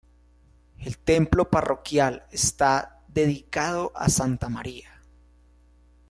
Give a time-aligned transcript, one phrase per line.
[0.79, 4.89] El templo parroquial está dedicado a Santa María.